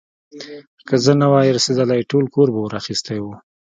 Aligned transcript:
که 0.87 0.95
زه 1.03 1.11
نه 1.21 1.27
وای 1.31 1.49
رسېدلی، 1.57 2.07
ټول 2.11 2.25
کور 2.33 2.47
به 2.53 2.59
اور 2.61 2.73
اخيستی 2.81 3.17
و. 3.21 3.25